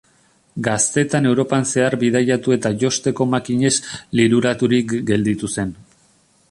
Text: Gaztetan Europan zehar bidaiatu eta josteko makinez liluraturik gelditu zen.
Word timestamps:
Gaztetan 0.67 1.27
Europan 1.31 1.67
zehar 1.73 1.97
bidaiatu 2.05 2.57
eta 2.57 2.73
josteko 2.85 3.29
makinez 3.35 3.73
liluraturik 4.21 4.99
gelditu 5.13 5.55
zen. 5.59 5.77